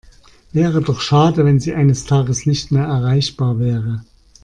Wäre 0.51 0.81
doch 0.81 0.99
schade, 0.99 1.45
wenn 1.45 1.59
Sie 1.59 1.75
eines 1.75 2.05
Tages 2.05 2.47
nicht 2.47 2.71
mehr 2.71 2.85
erreichbar 2.85 3.59
wäre. 3.59 4.01